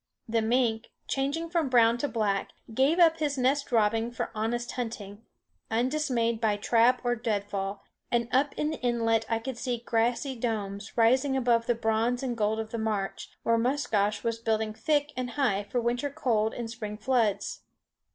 The 0.27 0.41
mink, 0.41 0.89
changing 1.07 1.51
from 1.51 1.69
brown 1.69 1.99
to 1.99 2.07
black, 2.07 2.53
gave 2.73 2.97
up 2.97 3.19
his 3.19 3.37
nest 3.37 3.71
robbing 3.71 4.09
for 4.11 4.31
honest 4.33 4.71
hunting, 4.71 5.23
undismayed 5.69 6.41
by 6.41 6.57
trap 6.57 7.01
or 7.03 7.15
deadfall; 7.15 7.83
and 8.11 8.27
up 8.31 8.51
in 8.57 8.71
the 8.71 8.79
inlet 8.81 9.25
I 9.29 9.37
could 9.37 9.59
see 9.59 9.83
grassy 9.85 10.35
domes 10.35 10.97
rising 10.97 11.37
above 11.37 11.67
the 11.67 11.75
bronze 11.75 12.23
and 12.23 12.35
gold 12.35 12.59
of 12.59 12.71
the 12.71 12.79
marsh, 12.79 13.27
where 13.43 13.59
Musquash 13.59 14.23
was 14.23 14.39
building 14.39 14.73
thick 14.73 15.11
and 15.15 15.29
high 15.37 15.65
for 15.65 15.79
winter 15.79 16.09
cold 16.09 16.55
and 16.55 16.67
spring 16.67 16.97
floods. 16.97 17.61